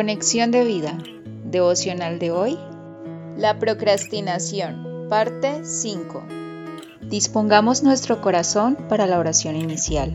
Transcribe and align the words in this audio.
Conexión 0.00 0.50
de 0.50 0.64
vida. 0.64 0.96
Devocional 1.44 2.18
de 2.18 2.30
hoy. 2.30 2.58
La 3.36 3.58
procrastinación. 3.58 5.06
Parte 5.10 5.62
5. 5.62 6.22
Dispongamos 7.02 7.82
nuestro 7.82 8.22
corazón 8.22 8.78
para 8.88 9.06
la 9.06 9.18
oración 9.18 9.56
inicial. 9.56 10.10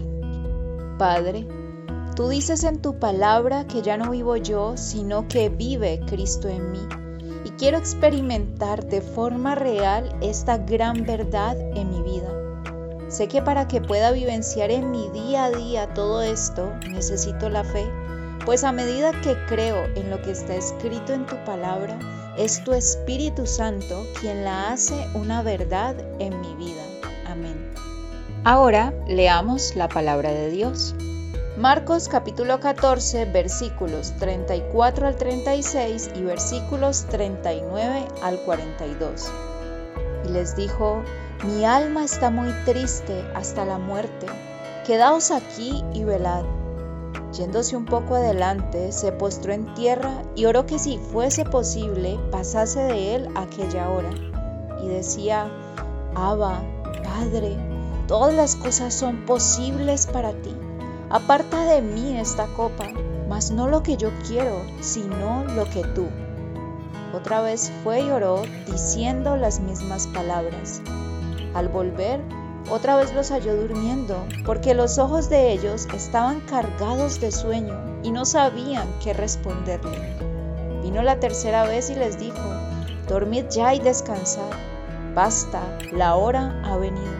Padre, 0.97 1.47
tú 2.15 2.29
dices 2.29 2.63
en 2.63 2.81
tu 2.81 2.97
palabra 2.97 3.67
que 3.67 3.83
ya 3.83 3.95
no 3.95 4.09
vivo 4.09 4.37
yo, 4.37 4.75
sino 4.75 5.27
que 5.27 5.49
vive 5.49 6.01
Cristo 6.07 6.47
en 6.47 6.71
mí. 6.71 6.81
Y 7.45 7.51
quiero 7.51 7.77
experimentar 7.77 8.87
de 8.87 9.01
forma 9.01 9.53
real 9.53 10.09
esta 10.19 10.57
gran 10.57 11.05
verdad 11.05 11.55
en 11.77 11.91
mi 11.91 12.01
vida. 12.01 12.31
Sé 13.07 13.27
que 13.27 13.43
para 13.43 13.67
que 13.67 13.81
pueda 13.81 14.09
vivenciar 14.09 14.71
en 14.71 14.89
mi 14.89 15.09
día 15.09 15.45
a 15.45 15.51
día 15.51 15.93
todo 15.93 16.23
esto, 16.23 16.73
necesito 16.89 17.49
la 17.49 17.63
fe 17.63 17.85
pues 18.43 18.63
a 18.63 18.71
medida 18.71 19.11
que 19.21 19.37
creo 19.47 19.85
en 19.95 20.09
lo 20.09 20.21
que 20.21 20.31
está 20.31 20.55
escrito 20.55 21.13
en 21.13 21.25
tu 21.25 21.35
palabra, 21.45 21.97
es 22.37 22.63
tu 22.63 22.73
Espíritu 22.73 23.45
Santo 23.45 24.05
quien 24.19 24.43
la 24.43 24.71
hace 24.71 25.07
una 25.13 25.41
verdad 25.41 25.95
en 26.19 26.39
mi 26.41 26.53
vida. 26.55 26.81
Amén. 27.27 27.71
Ahora 28.43 28.93
leamos 29.07 29.75
la 29.75 29.87
palabra 29.87 30.31
de 30.31 30.49
Dios. 30.49 30.95
Marcos 31.57 32.09
capítulo 32.09 32.59
14 32.59 33.25
versículos 33.25 34.13
34 34.19 35.07
al 35.07 35.15
36 35.15 36.11
y 36.15 36.23
versículos 36.23 37.05
39 37.05 38.07
al 38.21 38.37
42. 38.39 39.31
Y 40.25 40.31
les 40.33 40.55
dijo, 40.57 41.01
mi 41.43 41.63
alma 41.63 42.03
está 42.03 42.29
muy 42.29 42.51
triste 42.65 43.23
hasta 43.33 43.63
la 43.63 43.77
muerte, 43.77 44.25
quedaos 44.85 45.31
aquí 45.31 45.83
y 45.93 46.03
velad. 46.03 46.43
Yéndose 47.37 47.75
un 47.75 47.83
poco 47.83 48.15
adelante, 48.15 48.93
se 48.93 49.11
postró 49.11 49.51
en 49.51 49.73
tierra 49.73 50.23
y 50.35 50.45
oró 50.45 50.65
que 50.65 50.79
si 50.79 50.97
fuese 50.97 51.43
posible 51.43 52.17
pasase 52.31 52.79
de 52.79 53.15
él 53.15 53.27
aquella 53.35 53.89
hora. 53.89 54.09
Y 54.81 54.87
decía, 54.87 55.51
Abba, 56.15 56.61
Padre, 57.03 57.57
todas 58.07 58.33
las 58.33 58.55
cosas 58.55 58.93
son 58.93 59.25
posibles 59.25 60.07
para 60.07 60.31
ti. 60.31 60.55
Aparta 61.09 61.65
de 61.65 61.81
mí 61.81 62.17
esta 62.17 62.45
copa, 62.55 62.87
mas 63.27 63.51
no 63.51 63.67
lo 63.67 63.83
que 63.83 63.97
yo 63.97 64.11
quiero, 64.25 64.61
sino 64.79 65.43
lo 65.43 65.65
que 65.65 65.83
tú. 65.93 66.07
Otra 67.13 67.41
vez 67.41 67.69
fue 67.83 68.01
y 68.01 68.09
oró, 68.11 68.43
diciendo 68.65 69.35
las 69.35 69.59
mismas 69.59 70.07
palabras. 70.07 70.81
Al 71.53 71.67
volver, 71.67 72.21
otra 72.69 72.95
vez 72.95 73.13
los 73.13 73.29
halló 73.31 73.55
durmiendo, 73.55 74.25
porque 74.45 74.73
los 74.73 74.97
ojos 74.97 75.29
de 75.29 75.51
ellos 75.51 75.87
estaban 75.93 76.39
cargados 76.41 77.19
de 77.19 77.31
sueño 77.31 77.79
y 78.03 78.11
no 78.11 78.25
sabían 78.25 78.87
qué 79.03 79.13
responderle. 79.13 79.97
Vino 80.81 81.01
la 81.01 81.19
tercera 81.19 81.63
vez 81.65 81.89
y 81.89 81.95
les 81.95 82.19
dijo, 82.19 82.37
Dormid 83.07 83.45
ya 83.49 83.73
y 83.75 83.79
descansad. 83.79 84.49
Basta, 85.13 85.61
la 85.91 86.15
hora 86.15 86.61
ha 86.63 86.77
venido. 86.77 87.13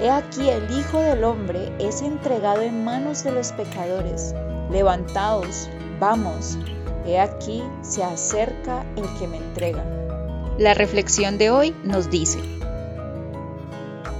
He 0.00 0.10
aquí 0.10 0.48
el 0.48 0.70
Hijo 0.70 1.00
del 1.00 1.24
Hombre 1.24 1.72
es 1.78 2.02
entregado 2.02 2.62
en 2.62 2.84
manos 2.84 3.22
de 3.22 3.32
los 3.32 3.52
pecadores. 3.52 4.34
Levantaos, 4.70 5.68
vamos. 6.00 6.58
He 7.06 7.20
aquí 7.20 7.62
se 7.82 8.02
acerca 8.02 8.84
el 8.96 9.04
que 9.18 9.28
me 9.28 9.36
entrega. 9.36 9.84
La 10.58 10.74
reflexión 10.74 11.36
de 11.38 11.50
hoy 11.50 11.76
nos 11.84 12.10
dice, 12.10 12.38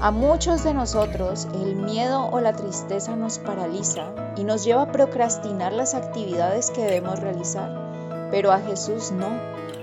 a 0.05 0.11
muchos 0.11 0.65
de 0.65 0.75
nosotros 0.75 1.49
el 1.55 1.77
miedo 1.77 2.27
o 2.27 2.39
la 2.39 2.53
tristeza 2.53 3.17
nos 3.17 3.39
paraliza 3.39 4.09
y 4.37 4.45
nos 4.45 4.63
lleva 4.63 4.83
a 4.83 4.93
procrastinar 4.93 5.73
las 5.73 5.95
actividades 5.95 6.71
que 6.71 6.83
debemos 6.83 7.21
realizar, 7.21 8.29
pero 8.31 8.53
a 8.53 8.61
Jesús 8.61 9.13
no. 9.13 9.31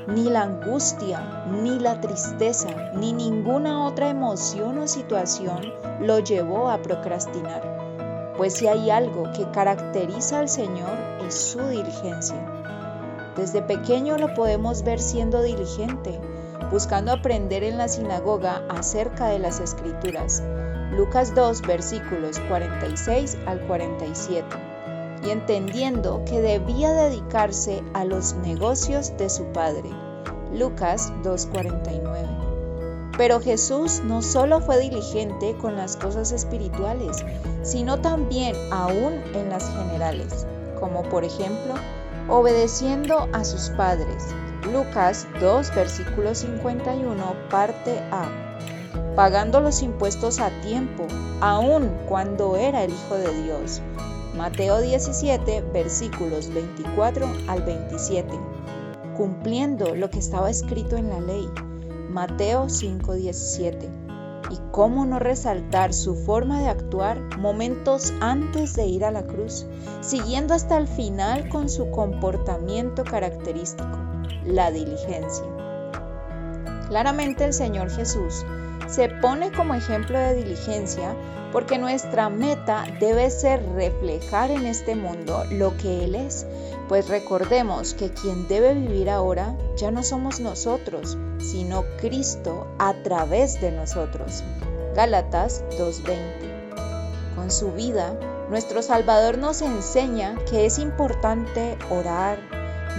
Ni 0.05 0.25
la 0.25 0.43
angustia, 0.43 1.43
ni 1.49 1.79
la 1.79 1.99
tristeza, 2.01 2.69
ni 2.93 3.13
ninguna 3.13 3.83
otra 3.83 4.09
emoción 4.09 4.77
o 4.77 4.87
situación 4.87 5.73
lo 5.99 6.19
llevó 6.19 6.69
a 6.69 6.83
procrastinar. 6.83 8.33
Pues 8.37 8.53
si 8.53 8.67
hay 8.67 8.91
algo 8.91 9.23
que 9.35 9.49
caracteriza 9.49 10.37
al 10.37 10.49
Señor 10.49 10.99
es 11.25 11.33
su 11.33 11.67
diligencia. 11.67 12.37
Desde 13.35 13.63
pequeño 13.63 14.19
lo 14.19 14.35
podemos 14.35 14.83
ver 14.83 14.99
siendo 14.99 15.41
diligente, 15.41 16.19
buscando 16.69 17.11
aprender 17.11 17.63
en 17.63 17.77
la 17.77 17.87
sinagoga 17.87 18.63
acerca 18.69 19.27
de 19.27 19.39
las 19.39 19.59
escrituras. 19.59 20.43
Lucas 20.91 21.33
2 21.33 21.61
versículos 21.61 22.39
46 22.47 23.37
al 23.45 23.61
47. 23.61 24.45
Y 25.25 25.29
entendiendo 25.29 26.23
que 26.25 26.41
debía 26.41 26.91
dedicarse 26.91 27.83
a 27.93 28.03
los 28.05 28.33
negocios 28.35 29.15
de 29.17 29.29
su 29.29 29.45
padre. 29.53 29.89
Lucas 30.53 31.13
2:49. 31.23 32.51
Pero 33.17 33.39
Jesús 33.39 34.01
no 34.03 34.21
solo 34.21 34.61
fue 34.61 34.79
diligente 34.79 35.55
con 35.61 35.77
las 35.77 35.95
cosas 35.95 36.31
espirituales, 36.31 37.23
sino 37.61 38.01
también 38.01 38.55
aún 38.71 39.21
en 39.33 39.49
las 39.49 39.69
generales, 39.69 40.45
como 40.79 41.03
por 41.03 41.23
ejemplo 41.23 41.75
obedeciendo 42.31 43.27
a 43.33 43.43
sus 43.43 43.69
padres, 43.71 44.33
Lucas 44.71 45.27
2, 45.41 45.75
versículo 45.75 46.33
51, 46.33 47.35
parte 47.49 47.99
A. 48.09 48.29
Pagando 49.17 49.59
los 49.59 49.81
impuestos 49.83 50.39
a 50.39 50.49
tiempo, 50.61 51.07
aun 51.41 51.89
cuando 52.07 52.55
era 52.55 52.83
el 52.83 52.91
Hijo 52.93 53.15
de 53.15 53.43
Dios. 53.43 53.81
Mateo 54.37 54.79
17, 54.79 55.61
versículos 55.73 56.53
24 56.53 57.29
al 57.47 57.63
27. 57.63 58.29
Cumpliendo 59.17 59.93
lo 59.93 60.09
que 60.09 60.19
estaba 60.19 60.49
escrito 60.49 60.95
en 60.95 61.09
la 61.09 61.19
ley. 61.19 61.49
Mateo 62.09 62.69
5, 62.69 63.13
17. 63.13 64.00
Y 64.51 64.59
cómo 64.71 65.05
no 65.05 65.17
resaltar 65.17 65.93
su 65.93 66.15
forma 66.15 66.59
de 66.59 66.67
actuar 66.67 67.19
momentos 67.37 68.13
antes 68.19 68.75
de 68.75 68.85
ir 68.85 69.05
a 69.05 69.11
la 69.11 69.23
cruz, 69.23 69.65
siguiendo 70.01 70.53
hasta 70.53 70.77
el 70.77 70.87
final 70.87 71.47
con 71.49 71.69
su 71.69 71.89
comportamiento 71.89 73.03
característico 73.03 73.97
la 74.45 74.71
diligencia. 74.71 75.45
Claramente 76.89 77.45
el 77.45 77.53
Señor 77.53 77.89
Jesús 77.89 78.45
se 78.87 79.07
pone 79.07 79.51
como 79.51 79.75
ejemplo 79.75 80.19
de 80.19 80.35
diligencia 80.35 81.15
porque 81.51 81.77
nuestra 81.77 82.29
meta 82.29 82.85
debe 82.99 83.29
ser 83.29 83.63
reflejar 83.73 84.51
en 84.51 84.65
este 84.65 84.95
mundo 84.95 85.43
lo 85.51 85.75
que 85.77 86.03
Él 86.03 86.15
es, 86.15 86.45
pues 86.91 87.07
recordemos 87.07 87.93
que 87.93 88.09
quien 88.09 88.49
debe 88.49 88.73
vivir 88.73 89.09
ahora 89.09 89.55
ya 89.77 89.91
no 89.91 90.03
somos 90.03 90.41
nosotros, 90.41 91.17
sino 91.39 91.85
Cristo 92.01 92.67
a 92.79 92.93
través 93.01 93.61
de 93.61 93.71
nosotros. 93.71 94.43
Gálatas 94.93 95.63
2.20. 95.79 97.35
Con 97.37 97.49
su 97.49 97.71
vida, 97.71 98.19
nuestro 98.49 98.81
Salvador 98.81 99.37
nos 99.37 99.61
enseña 99.61 100.35
que 100.49 100.65
es 100.65 100.79
importante 100.79 101.77
orar, 101.89 102.39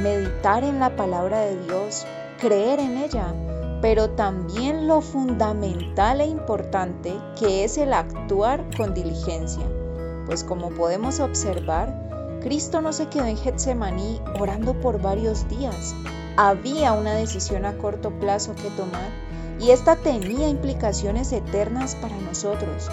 meditar 0.00 0.64
en 0.64 0.80
la 0.80 0.96
palabra 0.96 1.40
de 1.40 1.62
Dios, 1.64 2.06
creer 2.40 2.80
en 2.80 2.96
ella, 2.96 3.34
pero 3.82 4.08
también 4.08 4.88
lo 4.88 5.02
fundamental 5.02 6.22
e 6.22 6.26
importante 6.28 7.12
que 7.38 7.64
es 7.64 7.76
el 7.76 7.92
actuar 7.92 8.64
con 8.74 8.94
diligencia. 8.94 9.66
Pues 10.24 10.44
como 10.44 10.70
podemos 10.70 11.20
observar, 11.20 12.02
Cristo 12.42 12.80
no 12.80 12.92
se 12.92 13.06
quedó 13.06 13.26
en 13.26 13.36
Getsemaní 13.36 14.20
orando 14.40 14.74
por 14.74 15.00
varios 15.00 15.48
días. 15.48 15.94
Había 16.36 16.92
una 16.92 17.14
decisión 17.14 17.64
a 17.64 17.78
corto 17.78 18.10
plazo 18.10 18.54
que 18.56 18.68
tomar 18.70 19.10
y 19.60 19.70
esta 19.70 19.94
tenía 19.94 20.48
implicaciones 20.48 21.32
eternas 21.32 21.94
para 21.94 22.16
nosotros. 22.16 22.88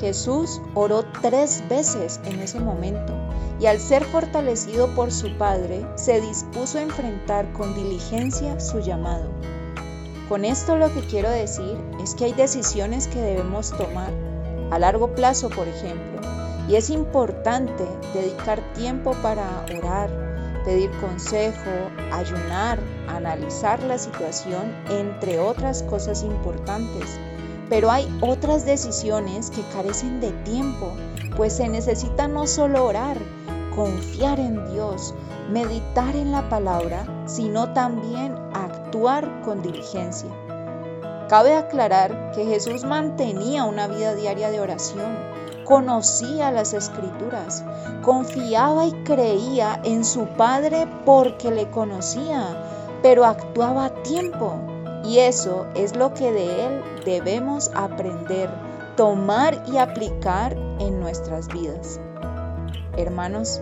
Jesús 0.00 0.62
oró 0.74 1.04
tres 1.20 1.62
veces 1.68 2.18
en 2.24 2.40
ese 2.40 2.60
momento 2.60 3.12
y 3.60 3.66
al 3.66 3.78
ser 3.78 4.04
fortalecido 4.04 4.94
por 4.94 5.12
su 5.12 5.36
Padre, 5.36 5.84
se 5.96 6.20
dispuso 6.20 6.78
a 6.78 6.82
enfrentar 6.82 7.52
con 7.52 7.74
diligencia 7.74 8.58
su 8.60 8.78
llamado. 8.78 9.28
Con 10.28 10.44
esto 10.44 10.76
lo 10.76 10.94
que 10.94 11.00
quiero 11.00 11.28
decir 11.28 11.76
es 12.02 12.14
que 12.14 12.26
hay 12.26 12.32
decisiones 12.32 13.08
que 13.08 13.20
debemos 13.20 13.70
tomar, 13.70 14.12
a 14.70 14.78
largo 14.78 15.14
plazo 15.14 15.50
por 15.50 15.66
ejemplo, 15.66 16.37
y 16.68 16.76
es 16.76 16.90
importante 16.90 17.84
dedicar 18.12 18.60
tiempo 18.74 19.14
para 19.22 19.64
orar, 19.78 20.10
pedir 20.64 20.90
consejo, 21.00 21.70
ayunar, 22.12 22.78
analizar 23.08 23.82
la 23.82 23.96
situación, 23.96 24.74
entre 24.90 25.40
otras 25.40 25.82
cosas 25.82 26.22
importantes. 26.22 27.18
Pero 27.70 27.90
hay 27.90 28.06
otras 28.20 28.66
decisiones 28.66 29.50
que 29.50 29.62
carecen 29.72 30.20
de 30.20 30.30
tiempo, 30.44 30.92
pues 31.36 31.54
se 31.54 31.68
necesita 31.68 32.28
no 32.28 32.46
solo 32.46 32.84
orar, 32.84 33.16
confiar 33.74 34.38
en 34.38 34.70
Dios, 34.72 35.14
meditar 35.50 36.16
en 36.16 36.32
la 36.32 36.50
palabra, 36.50 37.06
sino 37.26 37.72
también 37.72 38.34
actuar 38.52 39.40
con 39.42 39.62
diligencia. 39.62 40.30
Cabe 41.28 41.54
aclarar 41.54 42.32
que 42.32 42.44
Jesús 42.46 42.84
mantenía 42.84 43.64
una 43.64 43.86
vida 43.86 44.14
diaria 44.14 44.50
de 44.50 44.60
oración, 44.60 45.16
conocía 45.68 46.50
las 46.50 46.72
escrituras, 46.72 47.62
confiaba 48.02 48.86
y 48.86 48.92
creía 49.04 49.78
en 49.84 50.02
su 50.02 50.24
Padre 50.24 50.88
porque 51.04 51.50
le 51.50 51.68
conocía, 51.70 52.56
pero 53.02 53.26
actuaba 53.26 53.84
a 53.84 54.02
tiempo. 54.02 54.54
Y 55.04 55.18
eso 55.18 55.66
es 55.74 55.94
lo 55.94 56.14
que 56.14 56.32
de 56.32 56.64
Él 56.64 56.82
debemos 57.04 57.70
aprender, 57.74 58.48
tomar 58.96 59.62
y 59.70 59.76
aplicar 59.76 60.54
en 60.80 61.00
nuestras 61.00 61.48
vidas. 61.48 62.00
Hermanos, 62.96 63.60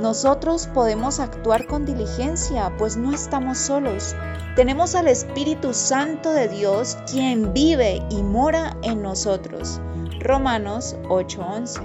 nosotros 0.00 0.68
podemos 0.74 1.20
actuar 1.20 1.66
con 1.66 1.86
diligencia, 1.86 2.72
pues 2.76 2.96
no 2.98 3.14
estamos 3.14 3.56
solos. 3.56 4.14
Tenemos 4.54 4.94
al 4.94 5.08
Espíritu 5.08 5.72
Santo 5.72 6.32
de 6.32 6.48
Dios, 6.48 6.98
quien 7.10 7.54
vive 7.54 8.02
y 8.10 8.22
mora 8.22 8.76
en 8.82 9.02
nosotros. 9.02 9.80
Romanos 10.20 10.96
8:11. 11.08 11.80